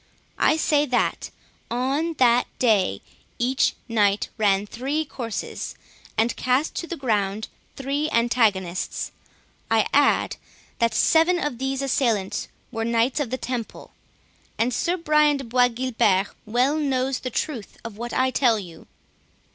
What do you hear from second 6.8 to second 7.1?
the